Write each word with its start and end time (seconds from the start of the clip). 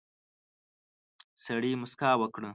سړي 1.43 1.71
موسکا 1.81 2.11
وکړه. 2.21 2.49